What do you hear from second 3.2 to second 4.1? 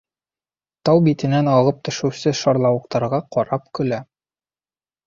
ҡарап көлә.